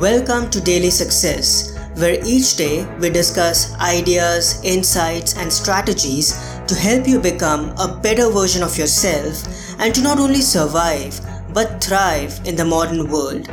[0.00, 6.32] Welcome to Daily Success, where each day we discuss ideas, insights, and strategies
[6.66, 9.44] to help you become a better version of yourself
[9.78, 11.20] and to not only survive
[11.54, 13.46] but thrive in the modern world.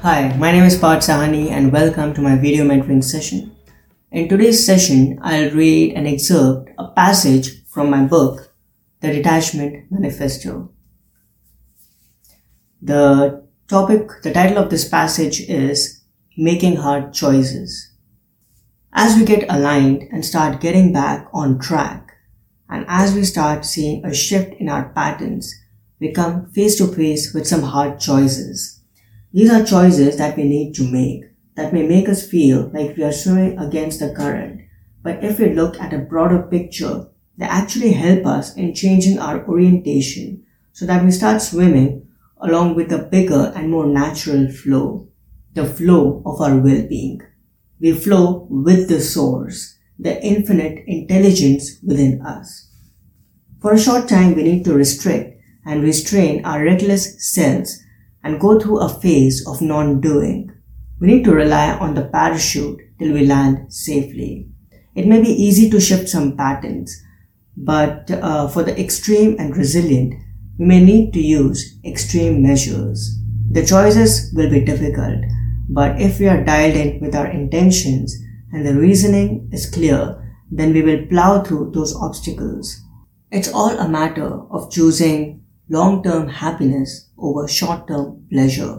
[0.00, 3.54] Hi, my name is Parth Sawhney and welcome to my video mentoring session.
[4.12, 8.50] In today's session, I'll read an excerpt, a passage from my book,
[9.00, 10.70] The Detachment Manifesto.
[12.86, 16.02] The topic, the title of this passage is
[16.36, 17.90] Making Hard Choices.
[18.92, 22.12] As we get aligned and start getting back on track,
[22.70, 25.52] and as we start seeing a shift in our patterns,
[25.98, 28.80] we come face to face with some hard choices.
[29.32, 31.24] These are choices that we need to make
[31.56, 34.60] that may make us feel like we are swimming against the current.
[35.02, 39.44] But if we look at a broader picture, they actually help us in changing our
[39.48, 42.05] orientation so that we start swimming
[42.40, 45.08] along with a bigger and more natural flow,
[45.54, 47.20] the flow of our well-being.
[47.80, 52.70] We flow with the source, the infinite intelligence within us.
[53.60, 57.82] For a short time, we need to restrict and restrain our reckless selves
[58.22, 60.52] and go through a phase of non-doing.
[61.00, 64.48] We need to rely on the parachute till we land safely.
[64.94, 67.02] It may be easy to shift some patterns,
[67.56, 70.14] but uh, for the extreme and resilient,
[70.58, 73.18] we may need to use extreme measures.
[73.50, 75.24] The choices will be difficult,
[75.68, 78.16] but if we are dialed in with our intentions
[78.52, 82.80] and the reasoning is clear, then we will plow through those obstacles.
[83.30, 88.78] It's all a matter of choosing long-term happiness over short-term pleasure.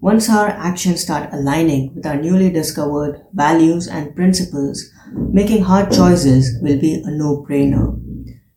[0.00, 4.90] Once our actions start aligning with our newly discovered values and principles,
[5.32, 7.97] making hard choices will be a no-brainer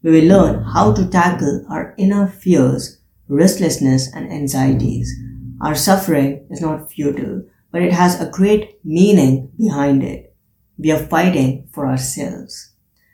[0.03, 5.13] we will learn how to tackle our inner fears, restlessness, and anxieties.
[5.61, 10.35] Our suffering is not futile, but it has a great meaning behind it.
[10.77, 12.73] We are fighting for ourselves.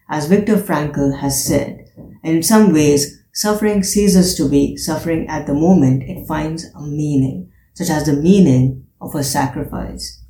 [0.10, 1.92] As Viktor Frankl has said,
[2.24, 7.52] in some ways, suffering ceases to be suffering at the moment it finds a meaning,
[7.74, 10.24] such as the meaning of a sacrifice.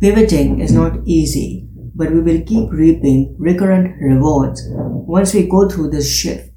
[0.00, 5.90] Pivoting is not easy, but we will keep reaping recurrent rewards once we go through
[5.90, 6.50] this shift.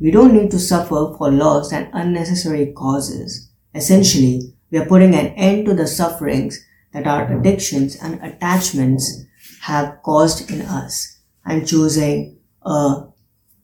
[0.00, 3.50] We don't need to suffer for loss and unnecessary causes.
[3.74, 9.24] Essentially, we are putting an end to the sufferings that our addictions and attachments
[9.62, 13.06] have caused in us and choosing a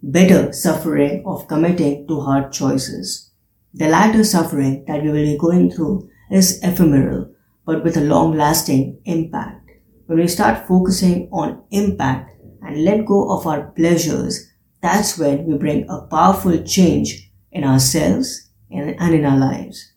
[0.03, 3.31] better suffering of committing to hard choices.
[3.73, 8.37] The latter suffering that we will be going through is ephemeral, but with a long
[8.37, 9.64] lasting impact.
[10.07, 14.51] When we start focusing on impact and let go of our pleasures,
[14.83, 19.93] that's when we bring a powerful change in ourselves and in our lives.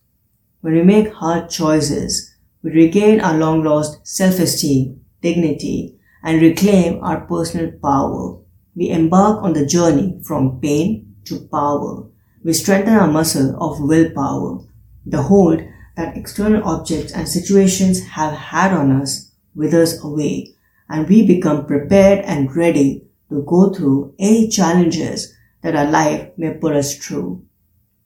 [0.61, 7.21] When we make hard choices, we regain our long lost self-esteem, dignity, and reclaim our
[7.21, 8.39] personal power.
[8.75, 12.05] We embark on the journey from pain to power.
[12.45, 14.59] We strengthen our muscle of willpower,
[15.05, 15.63] the hold
[15.97, 19.26] that external objects and situations have had on us
[19.57, 20.53] withers away
[20.89, 26.53] and we become prepared and ready to go through any challenges that our life may
[26.53, 27.43] put us through.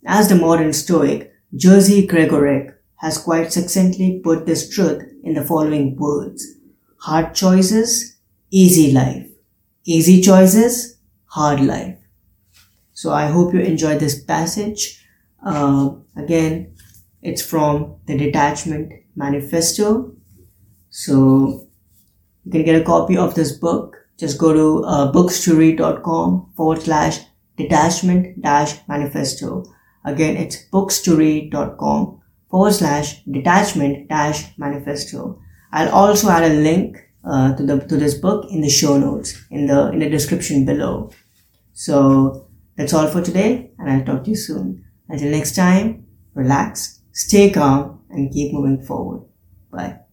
[0.06, 5.96] As the modern Stoic, Jerzy Gregorek has quite succinctly put this truth in the following
[5.96, 6.46] words.
[6.98, 8.18] Hard choices,
[8.50, 9.28] easy life.
[9.84, 11.98] Easy choices, hard life.
[12.94, 15.06] So I hope you enjoyed this passage.
[15.44, 16.76] Uh, again,
[17.22, 20.16] it's from the Detachment Manifesto
[20.92, 21.68] so
[22.46, 23.98] you can get a copy of this book.
[24.18, 27.22] Just go to uh, books2read.com forward slash
[27.58, 29.64] detachment dash manifesto.
[30.06, 35.42] Again, it's books2read.com forward slash detachment dash manifesto.
[35.72, 39.46] I'll also add a link uh, to the to this book in the show notes
[39.50, 41.12] in the in the description below.
[41.74, 44.86] So that's all for today, and I'll talk to you soon.
[45.08, 49.24] Until next time, relax, stay calm, and keep moving forward.
[49.72, 50.11] Bye.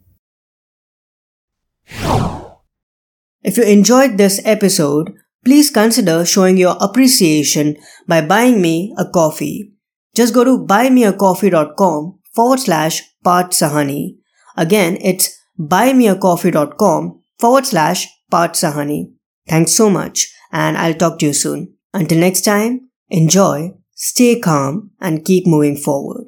[3.42, 5.14] If you enjoyed this episode,
[5.44, 7.76] please consider showing your appreciation
[8.06, 9.72] by buying me a coffee.
[10.14, 14.16] Just go to buymeacoffee.com forward slash Parth Sawhney.
[14.56, 19.12] Again, it's buymeacoffee.com forward slash Parth Sawhney.
[19.48, 21.74] Thanks so much, and I'll talk to you soon.
[21.94, 26.27] Until next time, enjoy, stay calm, and keep moving forward.